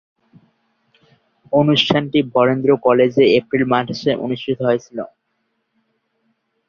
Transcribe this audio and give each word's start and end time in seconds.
অনুষ্ঠানটি 1.53 2.19
বরেন্দ্র 2.35 2.69
কলেজে 2.85 3.23
এপ্রিল 3.39 3.63
মাসে 3.73 4.11
অনুষ্ঠিত 4.25 4.59
হয়েছিলো। 4.67 5.03